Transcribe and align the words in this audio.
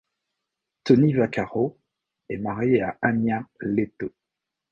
Tony 0.83 1.13
Vaccaro 1.13 1.77
est 2.27 2.37
marié 2.39 2.81
à 2.81 2.97
Anja 3.03 3.47
Lehto. 3.59 4.11